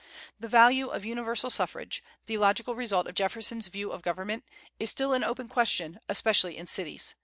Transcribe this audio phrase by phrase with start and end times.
[0.39, 4.43] The value of universal suffrage the logical result of Jefferson's views of government
[4.79, 7.13] is still an open question, especially in cities.